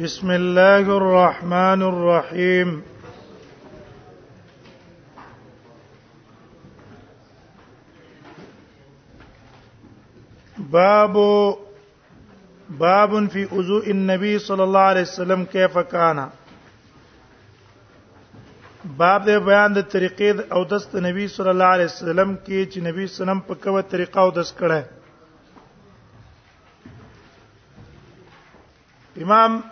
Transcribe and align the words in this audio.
بسم 0.00 0.30
الله 0.30 0.88
الرحمن 0.88 1.82
الرحيم 1.82 2.68
باب 10.58 11.16
باب 12.70 13.28
في 13.28 13.44
وضوء 13.52 13.90
النبي 13.90 14.38
صلى 14.38 14.64
الله 14.64 14.80
عليه 14.80 15.00
وسلم 15.02 15.44
كيف 15.44 15.78
كان 15.78 16.28
باب 18.84 19.24
ده 19.24 19.38
بیان 19.38 19.74
د 19.74 19.84
طریقې 19.90 20.52
او 20.52 20.64
دست 20.64 20.96
نبی 21.08 21.28
صلی 21.36 21.48
الله 21.54 21.70
علیه 21.76 21.84
وسلم 21.90 22.34
کې 22.44 22.72
چې 22.72 22.78
نبی 22.88 23.06
سنم 23.18 23.40
په 23.50 23.54
کومه 23.66 23.82
طریقه 23.92 24.20
او 24.24 24.30
دست 24.40 24.56
کړه 24.56 24.82
امام 29.22 29.62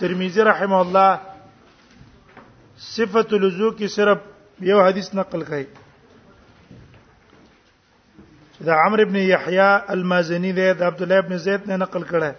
ترمذی 0.00 0.42
رحمه 0.44 0.78
الله 0.80 1.18
صفه 2.84 3.26
الوضو 3.38 3.70
کی 3.80 3.88
صرف 3.96 4.18
یو 4.70 4.78
حدیث 4.86 5.12
نقل 5.14 5.42
کړي 5.44 5.66
دا 8.66 8.74
عمرو 8.86 9.02
ابن 9.08 9.16
یحیی 9.16 9.58
المازنی 9.94 10.52
دے 10.58 10.66
دا 10.80 10.84
عبد 10.88 11.00
الله 11.02 11.18
ابن 11.24 11.32
زید 11.46 11.62
نے 11.68 11.76
نقل 11.84 12.02
کړه 12.10 12.30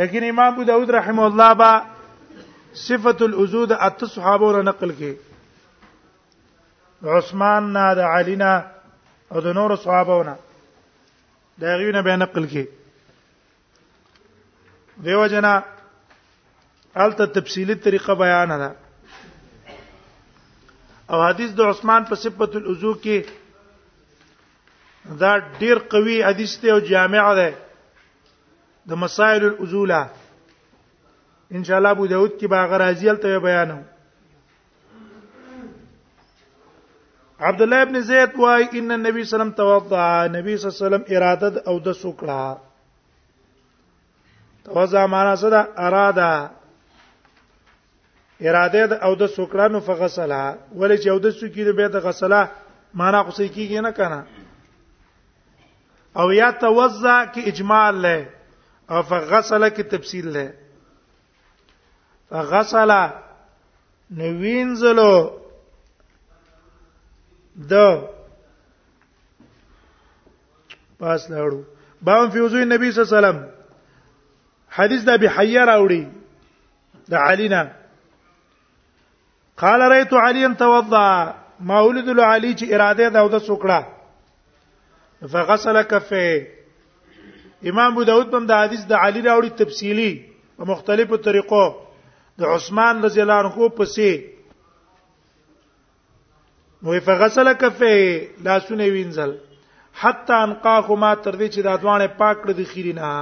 لیکن 0.00 0.20
امام 0.30 0.50
ابو 0.52 0.62
داود 0.72 0.88
رحمه 0.98 1.24
الله 1.28 1.50
با 1.62 1.70
صفۃ 2.88 3.20
الوضو 3.28 3.62
د 3.72 3.74
ات 3.88 4.00
صحابه 4.18 4.44
ور 4.52 4.56
نقل 4.72 4.90
کړي 5.00 5.14
عثمان 7.14 7.62
نا 7.78 7.86
د 8.02 8.04
علی 8.18 8.36
نه 8.44 8.52
او 9.30 9.38
د 9.48 9.50
نور 9.60 9.70
صحابه 9.88 10.16
نه 10.30 10.36
دا 11.62 11.70
غیونه 11.80 12.00
به 12.06 12.12
نقل 12.26 12.44
کړي 12.48 12.81
دیو 15.04 15.26
جنا 15.26 15.58
الته 16.94 17.26
تفصیلی 17.26 17.74
طریقه 17.74 18.14
بیان 18.14 18.58
ده 18.58 18.74
او 21.10 21.20
حدیث 21.22 21.50
د 21.50 21.60
عثمان 21.60 22.04
په 22.04 22.14
صفت 22.14 22.56
الوضو 22.56 22.92
کې 23.04 23.22
دا 25.20 25.36
ډیر 25.60 25.78
قوي 25.94 26.16
حدیث 26.24 26.56
ته 26.64 26.68
او 26.72 26.78
جامع 26.90 27.22
ده 27.38 27.54
د 28.88 28.92
مسائل 29.04 29.44
الوضوله 29.44 30.00
ان 31.58 31.64
شاء 31.68 31.76
الله 31.76 31.88
ابو 31.96 32.06
داود 32.06 32.30
کې 32.30 32.46
باغ 32.56 32.70
راځي 32.82 33.08
الته 33.12 33.38
بیانو 33.46 33.78
عبد 37.40 37.62
الله 37.62 37.82
ابن 37.88 38.00
زید 38.10 38.36
وای 38.40 38.68
ان 38.82 38.90
النبي 38.98 39.24
صلی 39.30 39.40
الله 39.40 39.48
علیه 39.48 39.48
وسلم 39.48 39.50
توضا 39.62 40.26
نبی 40.36 40.56
صلی 40.56 40.68
الله 40.68 40.78
علیه 40.78 40.86
وسلم 40.86 41.16
اراده 41.16 41.64
او 41.68 41.78
د 41.88 41.92
سوکړه 42.02 42.71
توزع 44.64 45.06
معنا 45.06 45.36
څه 45.36 45.48
ده 45.50 45.68
اراده 45.78 46.50
اراده 48.40 48.86
د 48.86 48.92
او 48.92 49.14
د 49.14 49.26
سوکړانو 49.26 49.80
فغسله 49.80 50.58
ولې 50.76 50.96
چې 51.02 51.08
او 51.08 51.18
د 51.18 51.30
سوکې 51.30 51.72
به 51.76 51.88
د 51.88 51.96
غسله 51.96 52.48
معنا 52.94 53.22
خو 53.22 53.30
څه 53.32 53.48
کیږي 53.50 53.80
نه 53.82 53.90
کنه 53.92 54.26
او 56.16 56.32
یا 56.32 56.50
توزع 56.50 57.24
کې 57.32 57.42
اجمال 57.48 57.94
له 58.02 58.26
او 58.90 59.02
فغسله 59.02 59.68
کې 59.70 59.82
تفصیل 59.94 60.26
له 60.32 60.52
فغسله 62.30 63.14
نوینځلو 64.10 65.30
د 67.70 67.74
پاس 71.00 71.30
لاړو 71.30 71.60
باندې 72.04 72.32
فیوزو 72.32 72.64
نبی 72.64 72.92
صلی 72.92 73.02
الله 73.02 73.16
علیه 73.16 73.18
وسلم 73.18 73.38
حدیث 74.76 75.00
د 75.06 75.10
ابي 75.18 75.28
حيه 75.36 75.62
راوړي 75.70 76.02
د 77.12 77.14
علي 77.28 77.48
نه 77.54 77.62
قال 79.62 79.80
رايت 79.92 80.12
عليا 80.26 80.48
توضا 80.64 81.08
ما 81.70 81.78
ولد 81.88 82.08
له 82.18 82.24
علي 82.34 82.52
چې 82.58 82.64
اراده 82.74 83.08
دا 83.16 83.24
د 83.34 83.44
سوکړه 83.48 83.78
فغسل 85.32 85.78
كفيه 85.90 86.34
امام 87.72 87.90
ابو 87.92 88.02
داود 88.10 88.34
هم 88.34 88.44
د 88.52 88.62
حدیث 88.62 88.82
د 88.92 88.94
علي 89.06 89.20
راوړي 89.28 89.50
تفصيلي 89.62 90.10
په 90.58 90.64
مختلفو 90.72 91.16
طریقو 91.28 91.64
د 92.40 92.54
عثمان 92.54 92.94
رضی 93.06 93.20
الله 93.24 93.38
عنه 93.42 93.68
پسې 93.80 94.10
نو 96.82 97.00
فغسل 97.10 97.52
كفيه 97.52 98.00
لاسونه 98.48 98.88
وینځل 98.96 99.36
حتا 100.02 100.42
انقاهما 100.48 101.14
تر 101.24 101.32
دې 101.40 101.46
چې 101.54 101.60
د 101.64 101.72
ادوانه 101.76 102.06
پاک 102.22 102.36
کړ 102.42 102.58
د 102.60 102.68
خیرینه 102.72 103.12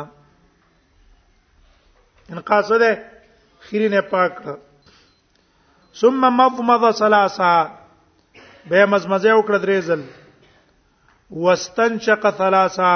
انقاص 2.33 2.73
ده 2.73 3.03
خيري 3.61 3.89
نه 3.89 4.01
پاک 4.01 4.59
ثم 6.01 6.21
مضمض 6.41 6.85
ثلاثه 7.01 7.71
به 8.71 8.81
مزمزه 8.93 9.33
وکړه 9.39 9.59
درې 9.65 9.79
ځل 9.89 10.01
واستنشق 11.31 12.31
ثلاثه 12.41 12.95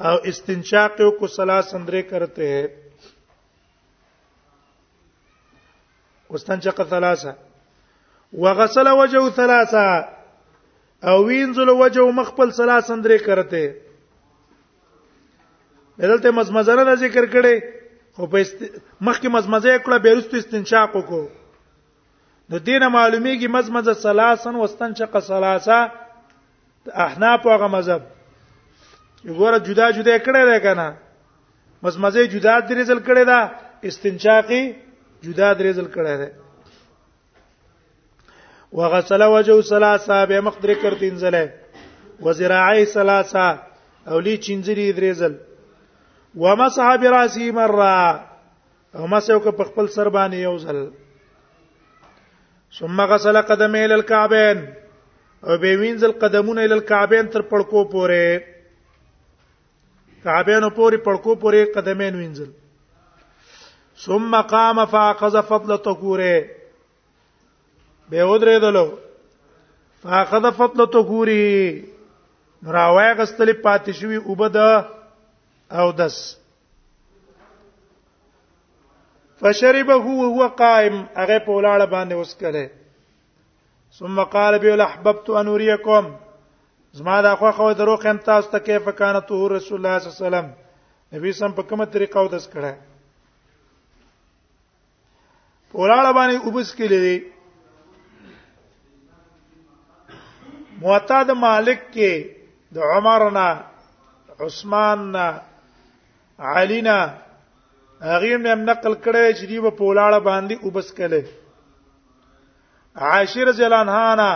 او 0.00 0.16
استنشاق 0.30 0.98
کو 1.18 1.26
ثلاث 1.28 1.74
اندرے 1.74 2.02
کرتے 2.10 2.44
ہیں 2.52 2.66
واستنشق 6.30 6.80
ثلاثه 6.90 7.34
وغسل 8.32 8.88
وجهه 9.00 9.30
ثلاثه 9.30 10.08
او 11.12 11.16
وینځل 11.26 11.70
وجهه 11.82 12.10
مخبل 12.20 12.50
ثلاث 12.60 12.90
اندرے 12.96 13.18
کرتے 13.28 13.64
دلته 15.98 16.30
مزمزره 16.38 16.94
ذکر 16.94 17.26
کړي 17.34 17.76
خو 18.18 18.26
په 18.26 18.38
است... 18.40 18.58
مخکې 19.00 19.28
مزمزه 19.34 19.72
کړه 19.86 19.98
بیرستو 20.04 20.36
استنشاق 20.42 20.90
وکړو 20.94 21.24
د 22.52 22.54
دینه 22.68 22.86
معلومیږي 22.96 23.48
مزمزه 23.56 23.94
ثلاثن 24.04 24.54
واستنشق 24.62 25.12
ثلاثه 25.30 25.78
احناف 27.06 27.40
او 27.46 27.56
غمذهب 27.62 28.02
وګوره 29.28 29.58
جدا 29.68 29.86
جدا 29.98 30.16
کړه 30.26 30.42
ده 30.50 30.56
کنه 30.66 30.86
مزمزه 31.82 32.26
جدا 32.34 32.54
درې 32.68 32.82
ځل 32.90 33.00
کړه 33.08 33.22
ده 33.30 33.40
استنشاقي 33.88 34.62
جدا 35.24 35.48
درې 35.60 35.70
ځل 35.78 35.86
کړه 35.96 36.14
ده 36.20 36.28
وغسل 38.76 39.22
وجهه 39.36 39.60
ثلاثه 39.72 40.16
به 40.30 40.36
مقدره 40.46 40.74
کړ 40.82 40.92
تینځله 41.02 41.44
وزراعي 42.26 42.84
ثلاثه 42.96 43.46
او 44.10 44.16
لی 44.24 44.34
چینځري 44.44 44.86
درې 44.98 45.12
ځل 45.20 45.34
ومسح 46.36 46.94
براسه 47.00 47.50
مره 47.50 48.20
او 48.96 49.06
مسح 49.14 49.38
کو 49.44 49.50
په 49.60 49.64
خپل 49.70 49.86
سر 49.94 50.08
باندې 50.08 50.36
یو 50.46 50.56
ځل 50.64 50.82
ثم 52.78 53.00
غسل 53.12 53.36
قدمه 53.42 53.84
الى 53.84 53.94
الكعبين 53.94 54.74
او 55.44 55.56
به 55.56 55.76
وینځل 55.76 56.12
قدمونه 56.20 56.62
الى 56.64 56.72
الكعبين 56.74 57.28
تر 57.36 57.42
پړکو 57.52 57.84
پورې 57.90 58.40
کعبینو 60.24 60.70
پورې 60.70 60.96
پړکو 61.08 61.34
پورې 61.36 61.64
قدمین 61.74 62.14
وینځل 62.14 62.50
ثم 64.06 64.40
قام 64.54 64.84
فاخذ 64.96 65.36
فضل 65.52 65.76
طهوره 65.76 66.48
به 68.12 68.24
ودرېدلو 68.24 68.86
فاخذ 70.04 70.50
فضل 70.60 70.86
طهوري 70.98 71.48
راوي 72.66 73.16
غستلې 73.16 73.56
پاتې 73.62 73.90
شوی 74.02 74.16
وبد 74.30 74.56
او 75.72 75.92
دس 75.92 76.36
فشربه 79.40 79.94
وهو 79.96 80.46
قائم 80.48 80.94
هغه 81.16 81.38
په 81.38 81.50
ولاړه 81.52 81.84
باندې 81.90 82.12
وسکله 82.14 82.70
ثم 83.98 84.20
قال 84.24 84.58
بي 84.58 84.70
الاحببت 84.74 85.30
ان 85.30 85.48
اريكم 85.48 86.14
زما 86.92 87.22
دا 87.22 87.34
خو 87.36 87.50
خو 87.50 87.72
درو 87.72 87.96
خم 87.96 88.16
تاسو 88.18 88.50
ته 88.50 88.58
کیف 88.58 88.88
کان 88.88 89.20
ته 89.20 89.48
رسول 89.48 89.78
الله 89.86 89.98
صلی 89.98 90.08
الله 90.08 90.08
علیه 90.08 90.08
وسلم 90.50 90.54
نبی 91.12 91.32
سم 91.32 91.52
په 91.52 91.62
کومه 91.62 91.84
طریقه 91.84 92.20
ودس 92.20 92.46
کړه 92.54 92.72
ولاړه 95.74 96.10
باندې 96.18 96.46
وبس 96.46 96.74
کړي 96.74 97.22
معتاد 100.80 101.30
مالک 101.30 101.78
کې 101.92 102.26
د 102.74 102.78
عمرنا 102.96 103.48
عثمان 104.40 105.12
نه 105.12 105.28
علینا 106.38 107.10
هغه 108.00 108.34
هم 108.34 108.62
نقل 108.70 108.94
کړی 109.04 109.32
چې 109.38 109.44
دی 109.46 109.60
په 109.60 109.70
پولاړه 109.78 110.20
باندې 110.26 110.54
وبس 110.66 110.92
کله 110.92 111.24
عاشر 112.96 113.52
جلان 113.52 113.88
هانا 113.94 114.30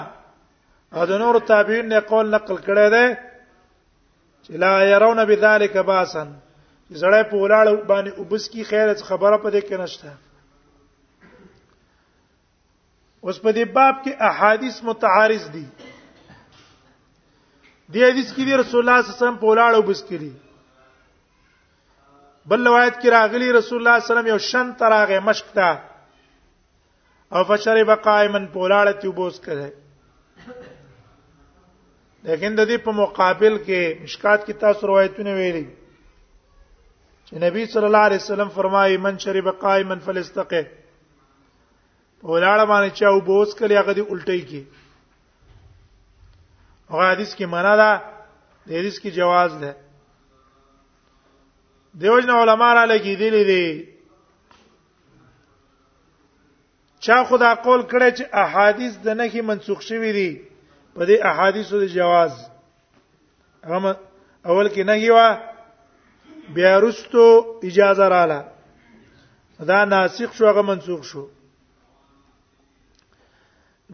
او 0.92 1.06
د 1.06 1.12
نور 1.22 1.38
تابعین 1.52 1.86
نه 1.88 2.00
قول 2.00 2.30
نقل 2.34 2.56
کړی 2.56 2.86
دی 2.94 3.06
چې 4.44 4.52
لا 4.64 4.84
يرون 4.84 5.24
بذلك 5.24 5.76
باسن 5.76 6.28
زړه 6.90 7.22
په 7.30 7.36
ولاړ 7.36 7.66
باندې 7.88 8.18
وبس 8.18 8.48
کی 8.48 8.62
خیر 8.64 8.94
خبره 8.94 9.36
پدې 9.38 9.60
کې 9.66 9.74
نشته 9.80 10.10
اوس 13.24 13.38
په 13.40 13.50
دې 13.52 13.64
باب 13.74 13.94
کې 14.04 14.12
احادیث 14.30 14.82
متعارض 14.84 15.50
دي 15.50 15.66
د 17.92 17.94
حدیث 18.06 18.32
کې 18.32 18.40
رسول 18.40 18.48
الله 18.50 18.66
صلی 18.66 18.82
الله 18.82 19.18
علیه 19.18 19.18
وسلم 19.20 19.36
په 19.42 19.46
ولاړ 19.46 19.72
وبس 19.78 20.02
کړي 20.06 20.32
بل 22.50 22.60
روایت 22.66 22.92
کې 23.00 23.08
راغلی 23.10 23.52
رسول 23.52 23.52
الله 23.52 23.64
صلی 23.64 23.76
الله 23.78 23.94
علیه 23.96 24.04
وسلم 24.04 24.26
یو 24.30 24.38
شن 24.50 24.66
تراغه 24.78 25.18
مشک 25.28 25.46
تا 25.58 25.68
او 27.34 27.40
فشرب 27.50 27.90
قائما 28.06 28.40
پولاړه 28.54 28.94
تی 29.02 29.06
وبوس 29.08 29.36
کړه 29.44 29.68
لیکن 32.30 32.50
د 32.58 32.60
دې 32.70 32.76
په 32.86 32.90
مقابل 33.02 33.54
کې 33.66 34.02
مشکات 34.02 34.40
کې 34.46 34.54
تاسو 34.64 34.80
روایتونه 34.90 35.32
ویلي 35.38 35.64
چې 37.28 37.34
نبی 37.44 37.62
صلی 37.74 37.86
الله 37.90 38.04
علیه 38.10 38.22
وسلم 38.24 38.48
فرمایي 38.58 38.96
من 39.06 39.14
شرب 39.26 39.46
قائما 39.62 39.96
فليستقه 40.08 40.62
پولاړه 40.64 42.64
باندې 42.72 42.90
چې 42.96 43.02
وبوس 43.16 43.54
کړي 43.60 43.74
هغه 43.80 43.92
دی 43.92 44.02
الټی 44.08 44.42
کې 44.50 44.62
او 46.90 46.96
حدیث 47.12 47.30
کې 47.34 47.46
معنا 47.56 47.74
ده 47.82 47.90
د 48.66 48.70
حدیث 48.78 48.98
کې 49.00 49.10
جواز 49.20 49.52
ده 49.64 49.72
دیوژن 51.98 52.30
علما 52.30 52.70
را 52.74 52.84
لګی 52.84 53.16
دي 53.16 53.44
دي 53.50 53.66
چا 57.00 57.24
خدا 57.24 57.54
قول 57.54 57.82
کړی 57.82 58.10
چې 58.18 58.24
احادیث 58.32 58.92
د 58.98 59.08
نه 59.08 59.28
کې 59.30 59.40
منسوخ 59.42 59.80
شوی 59.82 60.12
دي 60.12 60.30
په 60.94 61.04
دې 61.06 61.16
احادیثو 61.26 61.80
د 61.80 61.84
جواز 61.86 62.32
هم 63.64 63.84
اول 64.46 64.68
کې 64.68 64.80
نه 64.88 64.98
یوا 64.98 65.38
بیا 66.54 66.78
رستو 66.80 67.44
اجازه 67.62 68.08
رااله 68.08 68.42
دا 69.66 69.84
ناسخ 69.84 70.32
شو 70.34 70.44
هغه 70.46 70.62
منسوخ 70.62 71.02
شو 71.04 71.24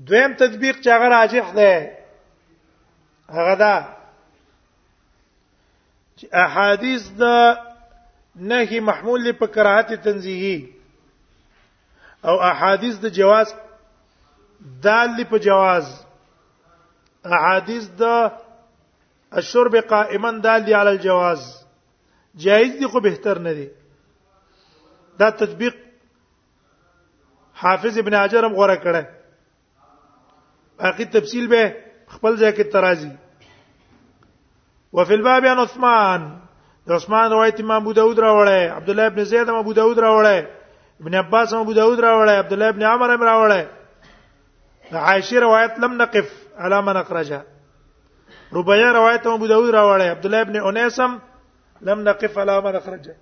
دویم 0.06 0.33
تطبیق 0.35 0.77
چې 0.83 0.89
هغه 0.89 1.09
راجح 1.09 1.53
ده 1.53 1.73
هغه 3.29 3.55
دا 3.55 3.77
چې 6.17 6.27
احادیث 6.33 7.09
د 7.21 7.23
نهي 8.36 8.80
محمول 8.88 9.32
په 9.38 9.46
کراهت 9.54 9.92
تنزیهي 10.04 10.70
او 12.25 12.40
احادیث 12.50 12.98
د 13.04 13.14
جواز 13.20 13.54
دال 14.84 15.25
په 15.30 15.38
جواز 15.48 15.90
احادیث 17.25 17.86
د 18.00 18.32
الشرب 19.40 19.75
قائما 19.88 20.30
دال 20.46 20.64
دي 20.66 20.75
على 20.75 20.90
الجواز 20.90 21.44
جایز 22.44 22.70
دي 22.80 22.86
خو 22.94 23.00
بهتر 23.00 23.38
نه 23.38 23.52
دي 23.52 23.69
دا 25.19 25.30
تطبیق 25.44 25.75
حافظ 27.62 27.98
ابن 27.98 28.14
حجر 28.14 28.44
هم 28.44 28.54
غوړه 28.54 28.76
کړه 28.84 29.02
باقي 30.82 31.04
تفصیل 31.14 31.46
به 31.54 31.62
خپل 32.06 32.36
ځای 32.42 32.52
کې 32.52 32.72
ترازی 32.72 33.10
وفي 34.92 35.14
الباب 35.14 35.44
عن 35.46 35.58
عثمان 35.62 36.28
د 36.88 36.93
عثمان 36.96 37.31
روایت 37.32 37.61
امام 37.61 37.81
ابو 37.82 37.93
داود 37.96 38.19
راوړی 38.19 38.69
عبد 38.75 38.90
الله 38.90 39.06
ابن 39.11 39.25
زید 39.31 39.49
امام 39.49 39.58
ابو 39.64 39.73
داود 39.79 39.99
راوړی 39.99 40.46
ابن 41.00 41.14
عباس 41.20 41.52
امام 41.52 41.64
ابو 41.67 41.73
داود 41.81 41.99
راوړی 42.05 42.38
عبد 42.44 42.52
الله 42.52 42.69
ابن 42.75 42.82
عمر 42.82 43.11
امام 43.11 43.23
راوړی 43.23 43.64
د 44.93 44.96
عائشه 44.96 45.38
روایت 45.44 45.75
لم 45.85 45.99
نقف 46.02 46.31
على 46.58 46.79
من 46.87 46.96
اخرجها 47.02 47.43
ربيعه 48.52 48.93
روایت 48.99 49.26
امام 49.26 49.37
ابو 49.40 49.46
داود 49.52 49.70
راوړی 49.70 50.02
عبد 50.17 50.25
الله 50.26 50.40
ابن 50.46 50.56
انیسم 50.70 51.19
لم 51.90 52.08
نقف 52.08 52.38
على 52.38 52.61
من 52.69 52.76
اخرجها 52.76 53.14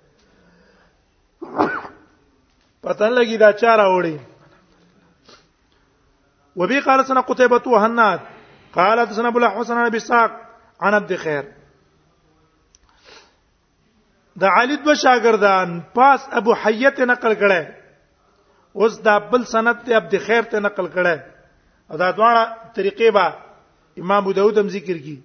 پتن 2.83 3.15
لګی 3.15 3.37
دا 3.43 3.51
چار 3.53 3.79
اوړي 3.79 4.17
وبي 6.55 6.79
قال 6.79 7.05
سنه 7.05 7.21
قتيبة 7.21 7.63
وهناد 7.75 8.19
قال 8.79 9.07
سنه 9.15 9.27
ابو 9.27 9.39
الحسن 9.45 9.77
ابي 9.85 9.99
ساق 10.07 10.31
عن 10.81 10.93
عبد 11.01 11.13
خير 11.27 11.47
د 14.41 14.43
علي 14.57 14.75
دو 14.85 14.93
شاګردان 15.03 15.69
پاس 15.97 16.21
ابو 16.39 16.51
حیته 16.63 17.03
نقل 17.11 17.33
کړي 17.43 17.63
اوس 18.79 18.93
دا 19.07 19.15
بل 19.31 19.43
سند 19.53 19.77
ته 19.87 19.95
عبد 19.99 20.13
خیر 20.27 20.43
ته 20.51 20.57
نقل 20.65 20.87
کړي 20.95 21.17
او 21.89 21.95
دا 22.01 22.09
دواړه 22.17 22.43
طریقې 22.77 23.09
با 23.17 23.25
امام 24.03 24.21
ابو 24.23 24.31
داود 24.39 24.57
هم 24.63 24.69
ذکر 24.75 24.97
کی 25.07 25.15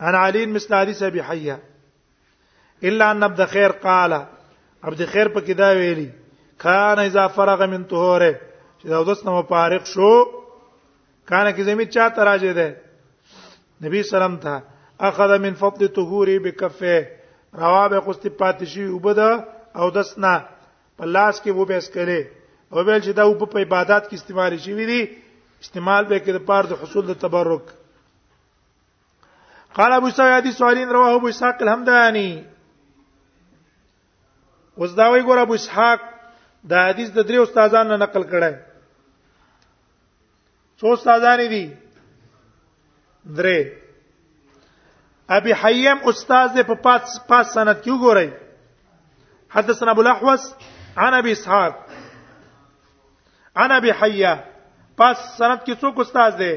ان 0.00 0.14
علي 0.22 0.46
مثل 0.54 0.74
حدیث 0.78 1.02
ابي 1.10 1.22
حيه 1.30 1.58
الا 2.92 3.10
ان 3.14 3.22
عبد 3.30 3.40
خیر 3.56 3.72
قال 3.84 4.12
عبد 4.82 5.02
خیر 5.12 5.28
په 5.36 5.40
کې 5.40 5.54
دا 5.62 5.68
ویلي 5.82 6.08
کان 6.66 6.98
اذا 7.06 7.26
فرغ 7.38 7.62
من 7.76 7.84
طهوره 7.94 8.32
چې 8.80 8.86
دا 8.94 9.04
اوس 9.04 9.24
نو 9.30 9.38
فارغ 9.54 9.84
شو 9.94 10.12
کان 11.28 11.50
کې 11.50 11.60
زمي 11.70 11.84
چا 11.96 12.08
تراجه 12.20 12.52
ده 12.52 12.76
نبی 13.84 14.02
سلام 14.16 14.36
ته 14.48 14.60
اخذ 15.10 15.38
من 15.48 15.54
فضل 15.64 15.88
طهوره 16.00 16.38
بکفه 16.44 17.00
روا 17.52 17.88
به 17.88 18.00
غوستې 18.00 18.30
پاتې 18.38 18.64
شي 18.72 18.84
وبد 18.86 19.18
او 19.78 19.90
دسنا 19.90 20.34
په 20.96 21.04
لاس 21.04 21.40
کې 21.42 21.50
وو 21.56 21.64
به 21.64 21.76
اسکلې 21.78 22.20
او 22.72 22.84
بل 22.86 23.00
چې 23.04 23.10
دا 23.18 23.24
وب 23.26 23.42
په 23.52 23.58
عبادت 23.64 24.02
کې 24.08 24.14
استعمال 24.16 24.52
شي 24.62 24.72
وی 24.74 24.86
دي 24.86 25.00
استعمال 25.62 26.04
به 26.04 26.16
کې 26.24 26.32
د 26.32 26.38
پاره 26.46 26.66
د 26.68 26.74
حصول 26.82 27.04
د 27.06 27.12
تبرک 27.22 27.64
قال 29.76 29.92
ابو 29.92 30.10
سعيد 30.10 30.32
حديث 30.42 30.54
سوالين 30.56 30.88
رواه 30.88 31.14
ابو 31.16 31.26
اسحاق 31.28 31.62
الحمداني 31.62 32.44
اوس 34.78 34.92
دا 34.96 35.06
وی 35.12 35.22
ګور 35.22 35.38
ابو 35.38 35.52
اسحاق 35.54 36.00
دا 36.70 36.88
حدیث 36.90 37.10
د 37.12 37.18
درې 37.28 37.38
استادانو 37.42 37.96
نقل 37.96 38.22
کړه 38.30 38.52
څو 40.80 40.92
استادان 40.94 41.48
دي 41.50 41.64
درې 43.36 43.58
ابي 45.38 45.52
حيم 45.54 45.98
استاد 46.10 46.48
په 46.68 46.74
پاس 46.86 47.12
پاس 47.28 47.46
سند 47.56 47.76
کې 47.82 47.90
وګورئ 47.90 48.28
حدثنا 49.56 49.90
ابو 49.90 50.00
الاحوص 50.02 50.44
عن 50.96 51.14
ابي 51.14 51.32
اسحاق 51.32 51.74
عن 53.56 53.72
ابي 53.72 53.92
حيه 54.00 54.34
پاس 54.96 55.16
سند 55.38 55.60
کې 55.66 55.74
څوک 55.80 56.00
استاد 56.00 56.30
دی 56.40 56.54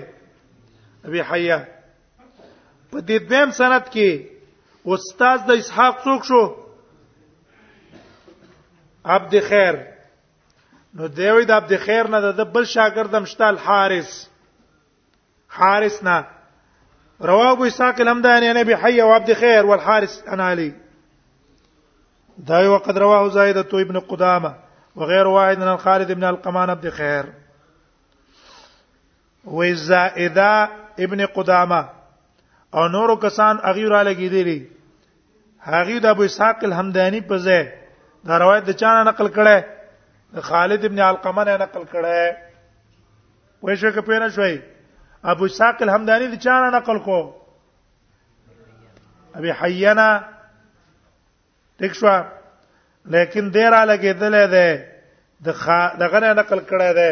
ابي 1.08 1.22
حيه 1.24 1.60
په 2.92 3.00
دې 3.00 3.18
دویم 3.30 3.52
سند 3.62 3.86
کې 3.94 4.28
استاد 4.96 5.46
د 5.48 5.52
اسحاق 5.64 5.96
څوک 6.10 6.24
شو 6.34 6.44
عبد 9.14 9.34
خیر 9.50 9.74
نو 10.96 11.08
دیوید 11.08 11.52
عبد 11.52 11.72
خیر 11.86 12.08
نه 12.14 12.20
د 12.42 12.52
بل 12.54 12.66
شاګردم 12.76 13.26
شتال 13.34 13.58
حارث 13.68 14.14
حارث 15.62 16.04
نه 16.10 16.24
رواه 17.24 17.52
ابو 17.52 17.66
اسحاق 17.66 18.02
الهمداني 18.02 18.50
عن 18.50 18.58
ابي 18.58 18.76
حي 18.78 19.02
وعبد 19.02 19.34
خير 19.34 19.66
والحارث 19.66 20.28
عن 20.28 20.40
علي 20.40 20.74
دا 22.38 22.68
وقد 22.68 22.98
رواه 22.98 23.30
زائدة 23.30 23.68
ابن 23.74 24.00
قدامه 24.00 24.56
وغير 24.96 25.28
واحد 25.28 25.58
من 25.60 25.78
خالد 25.78 26.12
بن 26.12 26.24
القمان 26.24 26.70
عبد 26.70 26.90
خير 26.90 27.26
و 29.46 29.74
زائدة 29.74 30.70
ابن 31.00 31.26
قدامه 31.26 31.90
او 32.74 32.88
نورو 32.88 33.16
کسان 33.20 33.58
اغیر 33.64 33.96
علی 34.02 34.16
گیدلی 34.18 34.62
هغه 35.68 35.98
د 35.98 36.06
ابو 36.06 36.24
اسحاق 36.24 36.64
الهمداني 36.64 37.22
په 37.32 37.38
ځای 37.38 37.68
دا 38.26 38.38
روایت 38.40 38.64
د 38.64 38.72
چانه 38.72 39.04
نقل 39.04 39.28
کړي 39.28 39.64
خالد 40.42 40.86
ابن 40.86 41.00
علقمه 41.00 41.44
نه 41.44 41.58
نقل 41.58 41.84
کړي 41.84 42.36
وای 43.62 43.78
شو 43.78 43.92
که 43.92 44.02
پېنه 44.02 44.28
شوي 44.36 44.73
ابو 45.24 45.46
اسحاق 45.46 45.82
الحمداني 45.84 46.28
د 46.28 46.36
چانه 46.46 46.70
نقل 46.78 46.98
کو 47.08 47.18
ابي 49.40 49.52
حيانا 49.62 50.10
تښوا 51.82 52.16
لیکن 53.14 53.46
ډیر 53.56 53.74
لګیدل 53.92 54.34
ده 54.56 54.66
د 55.48 55.62
دغه 56.04 56.34
نقل 56.42 56.60
کړه 56.70 56.90
ده 57.00 57.10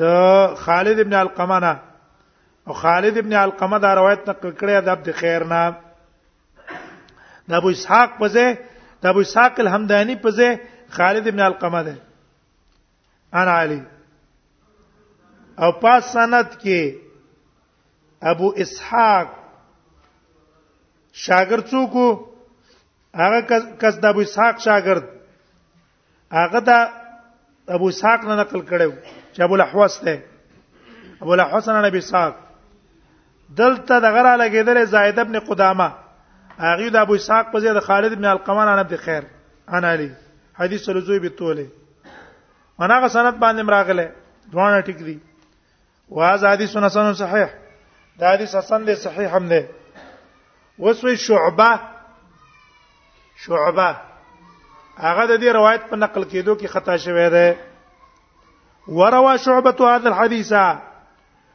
د 0.00 0.54
خالد 0.64 0.98
ابن 1.04 1.14
القمه 1.24 1.58
نه 1.66 1.74
او 2.68 2.72
خالد 2.82 3.18
ابن 3.24 3.32
القمه 3.44 3.78
دا 3.86 3.94
روایت 4.00 4.22
نقل 4.30 4.50
کړی 4.60 4.80
د 4.88 4.96
عبد 4.96 5.08
خیر 5.20 5.42
نه 5.52 5.62
د 7.48 7.52
ابو 7.60 7.68
اسحاق 7.76 8.10
په 8.20 8.26
ځای 8.36 8.48
د 9.04 9.14
ابو 9.14 9.20
اسحاق 9.26 9.60
الحمداني 9.66 10.16
په 10.24 10.30
ځای 10.38 10.50
خالد 10.98 11.28
ابن 11.32 11.40
القمه 11.48 11.82
ده 11.88 11.94
انا 13.38 13.52
علي 13.60 13.82
او 15.62 15.70
پاس 15.80 16.04
سند 16.12 16.54
کې 16.54 16.98
ابو 18.32 18.48
اسحاق 18.64 19.26
شاګرد 21.22 21.66
څوک 21.70 21.92
هغه 23.22 23.40
کس 23.80 23.94
د 24.04 24.06
ابو 24.12 24.20
اسحاق 24.26 24.56
شاګرد 24.66 25.06
هغه 26.38 26.60
د 26.70 27.76
ابو 27.78 27.88
اسحاق 27.94 28.20
نه 28.30 28.34
نقل 28.42 28.60
کړو 28.70 28.88
چې 29.34 29.40
ابو 29.48 29.54
الاحوص 29.58 29.98
ده 30.04 30.16
ابو 31.26 31.34
الاحوص 31.36 31.68
نه 31.72 31.84
نبی 31.88 31.98
اسحاق 32.04 32.34
دلته 33.62 33.98
دغه 34.08 34.22
را 34.30 34.36
لګیدل 34.46 34.84
زید 34.94 35.18
ابن 35.26 35.38
قدامه 35.52 35.92
هغه 36.64 36.88
د 36.98 37.06
ابو 37.06 37.14
اسحاق 37.22 37.50
په 37.54 37.60
ځای 37.64 37.74
د 37.80 37.88
خالد 37.88 38.12
ابن 38.18 38.24
القمان 38.34 38.68
عن 38.76 38.88
عبد 38.88 38.96
خیر 39.08 39.24
عن 39.76 39.84
علی 39.94 40.12
حدیث 40.60 40.88
لزوی 40.96 41.18
بتوله 41.26 41.66
انا 42.80 43.00
غ 43.04 43.08
سند 43.16 43.38
باندې 43.38 43.62
مراغله 43.72 44.12
دوانه 44.52 44.80
ټیک 44.90 44.98
دي 45.08 45.18
وهذا 46.10 46.50
حديث 46.50 46.78
حسن 46.78 47.14
صحيح 47.14 47.54
دا 48.16 48.32
حدیث 48.34 48.56
حسن 48.56 48.84
دی 48.86 48.94
صحیح 48.94 49.34
هم 49.36 49.48
دی 49.48 49.64
وسوی 50.78 51.16
شعبه 51.16 51.80
شعبه 53.36 53.96
هغه 54.98 55.24
د 55.36 55.40
دې 55.40 55.54
روایت 55.54 55.82
په 55.90 55.96
نقل 55.96 56.24
کېدو 56.24 56.54
کې 56.60 56.66
خطا 56.66 56.96
شوی 56.96 57.30
دی 57.30 57.54
وروا 58.88 59.36
شعبه 59.36 59.96
هذا 59.96 60.08
الحديث 60.08 60.48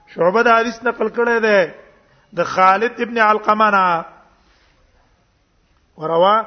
شعبه 0.08 0.42
دا 0.42 0.58
حدیث 0.60 0.84
نقل 0.84 1.08
کړی 1.08 1.42
دی 1.48 1.74
د 2.38 2.44
خالد 2.44 3.02
ابن 3.02 3.18
علقمه 3.18 3.70
نه 3.70 4.06
وروا 5.98 6.44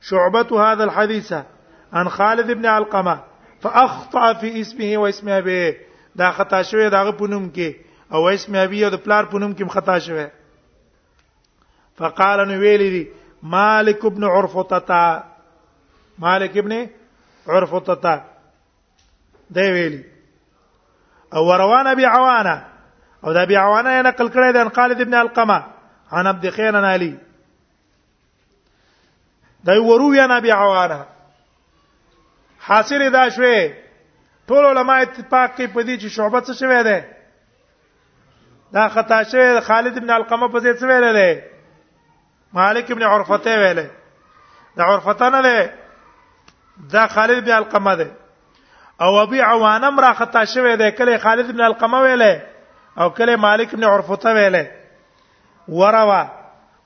شعبه 0.00 0.72
هذا 0.72 0.84
الحديث 0.84 1.32
عن 1.92 2.08
خالد 2.08 2.50
ابن 2.50 2.66
علقمه 2.66 3.20
فاخطا 3.62 4.32
في 4.34 4.60
اسمه 4.60 4.98
واسم 4.98 5.28
ابيه 5.28 5.89
دا 6.18 6.30
خطا 6.30 6.62
شوی 6.62 6.88
دا 6.90 7.10
پونم 7.12 7.48
کې 7.54 7.70
او 8.12 8.28
اسم 8.28 8.54
ابي 8.54 8.84
او 8.84 8.90
د 8.90 8.94
پلار 9.04 9.24
پونم 9.32 9.52
کې 9.54 9.68
خطا 9.68 9.98
شوی 10.06 10.26
فقال 11.98 12.48
نو 12.48 12.58
ویلی 12.58 12.90
دي 12.90 13.04
مالک 13.52 14.04
ابن 14.06 14.24
عرفتتا 14.30 15.20
مالک 16.24 16.56
ابن 16.62 16.72
عرفتتا 17.48 18.16
دی 19.54 19.70
ویلی 19.76 20.02
او 21.34 21.44
وروان 21.48 21.86
ابي 21.86 22.06
عوانه 22.06 22.66
او 23.24 23.32
دا 23.32 23.42
ابي 23.42 23.56
عوانه 23.56 24.00
نقل 24.02 24.28
کړی 24.30 24.52
دی 24.52 24.58
ان 24.60 24.68
خالد 24.76 25.00
ابن 25.00 25.14
القمه 25.14 25.62
عن 26.12 26.26
عبد 26.26 26.48
خير 26.50 26.72
بن 26.72 26.84
علي 26.84 27.14
دا 29.64 29.72
وروي 29.82 30.24
ان 30.24 30.30
ابي 30.32 30.52
عوانه 30.52 31.04
حاصل 32.70 33.10
دا 33.12 33.28
شوی 33.36 33.68
ټول 34.50 34.66
علما 34.66 34.94
اتفاق 35.02 35.50
کوي 35.56 35.66
په 35.74 35.82
دې 35.86 35.96
چې 36.02 36.06
شعبه 36.14 36.40
څه 36.46 36.54
شوی 36.60 36.82
دی 36.86 36.98
دا 38.78 38.86
خطا 38.94 39.18
شوی 39.32 39.60
خالد 39.68 39.98
ابن 40.00 40.10
القمه 40.16 40.48
په 40.54 40.60
ځای 40.64 40.74
څه 40.80 40.90
ویل 40.90 41.18
دی 41.18 42.56
مالک 42.60 42.90
ابن 42.94 43.02
عرفته 43.10 43.60
ویل 43.62 43.80
دا 44.76 44.84
عرفته 44.84 45.28
نه 45.36 45.42
دی 45.50 45.70
دا 46.96 47.06
خالد 47.14 47.38
ابن 47.44 47.52
القمه 47.60 47.94
دی 48.02 48.06
او 49.06 49.14
ابي 49.22 49.40
عوانم 49.52 50.00
را 50.04 50.12
خطا 50.24 50.44
شوی 50.56 50.76
دی 50.84 50.90
کله 51.00 51.18
خالد 51.28 51.50
ابن 51.56 51.60
القمه 51.70 52.02
ویل 52.08 52.28
او 52.96 53.08
کله 53.22 53.36
مالک 53.48 53.74
ابن 53.80 53.84
عرفته 53.94 54.34
ویل 54.38 54.60
وروا 55.80 56.22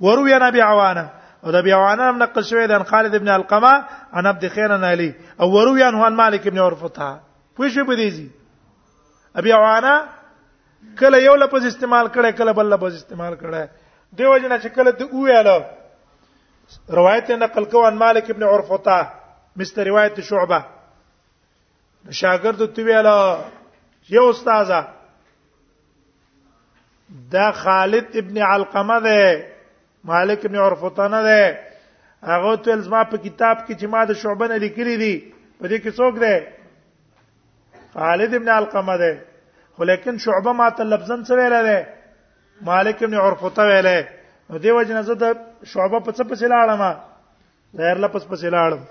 وروي 0.06 0.38
نبي 0.48 0.60
عوانه 0.70 1.06
او 1.44 1.50
د 1.54 1.62
بیوانه 1.64 2.10
نقل 2.24 2.42
شوی 2.54 2.66
د 2.70 2.82
خالد 2.96 3.14
ابن 3.18 3.28
القمه 3.42 3.76
عن 4.20 4.26
عبد 4.32 4.48
خیر 4.56 4.72
علی 4.82 5.14
او 5.40 5.54
وروي 5.56 5.82
عنه 5.86 6.04
عن 6.06 6.14
مالک 6.20 6.46
ابن 6.50 6.58
عرفته 6.68 7.14
پوښې 7.56 7.82
په 7.88 7.94
دې 7.98 8.08
زی 8.16 8.28
ابي 9.40 9.50
عوانا 9.58 9.94
کله 11.00 11.16
یو 11.26 11.34
لفظ 11.42 11.62
استعمال 11.70 12.06
کړي 12.14 12.30
کله 12.40 12.52
بل 12.58 12.66
لفظ 12.74 12.92
استعمال 13.00 13.34
کړي 13.42 13.62
دیو 14.18 14.34
جنا 14.44 14.56
چې 14.64 14.68
کله 14.78 14.90
د 14.98 15.00
اویاله 15.16 15.56
روایت 16.98 17.26
نقل 17.44 17.64
کوه 17.72 17.84
ان 17.88 17.96
مالک 18.04 18.24
ابن 18.34 18.42
عرفطه 18.50 19.00
مست 19.62 19.76
روایت 19.90 20.16
شعبه 20.30 20.60
شاګرد 22.20 22.62
ته 22.78 22.82
ویاله 22.88 23.14
یو 24.16 24.26
استاده 24.34 24.80
دا 27.34 27.46
خالد 27.62 28.08
ابن 28.22 28.36
علقمه 28.50 28.96
ده 29.06 29.18
مالک 30.12 30.40
ابن 30.48 30.56
عرفطه 30.64 31.06
نه 31.14 31.20
ده 31.28 31.40
هغه 32.32 32.52
تل 32.66 32.80
زما 32.80 33.04
په 33.14 33.18
کتاب 33.28 33.56
کې 33.66 33.80
چې 33.80 33.86
ما 33.96 34.02
د 34.10 34.12
شعبه 34.24 34.44
نه 34.52 34.56
لیکلي 34.68 34.96
دي 35.02 35.14
په 35.60 35.68
دې 35.68 35.78
کې 35.84 35.92
څوک 36.02 36.14
ده 36.26 36.34
خالد 37.94 38.32
ابن 38.38 38.48
القمه 38.58 38.96
ده 39.02 39.12
خو 39.76 39.82
لیکن 39.90 40.14
شعبه 40.24 40.52
ما 40.52 40.68
ته 40.76 40.84
لفظن 40.90 41.20
څه 41.26 41.32
ویل 41.38 41.54
ده 41.68 41.78
مالک 42.68 42.98
ابن 43.02 43.14
عرفته 43.24 43.62
ویل 43.70 43.88
نو 44.50 44.56
دیو 44.64 44.82
جن 44.88 45.00
زه 45.08 45.14
د 45.22 45.24
شعبه 45.72 45.98
په 46.06 46.10
څه 46.16 46.22
پسې 46.30 46.46
لاړم 46.54 46.82
غیر 47.80 47.96
لا 48.02 48.08
پس 48.14 48.24
پسې 48.30 48.48
لاړم 48.54 48.82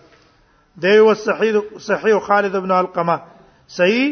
دی 0.84 0.98
و 1.08 1.14
صحیح 1.28 1.54
صحیح 1.90 2.20
خالد 2.28 2.54
ابن 2.56 2.72
القمه 2.82 3.18
صحیح 3.78 4.08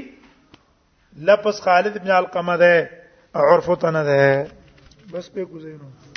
لفظ 1.29 1.55
خالد 1.65 1.93
ابن 1.97 2.11
القمه 2.19 2.55
ده 2.63 2.75
عرفته 3.49 3.87
نه 3.95 4.01
ده 4.07 4.21
بس 5.13 5.29
به 5.33 5.45
گزینو 5.53 6.10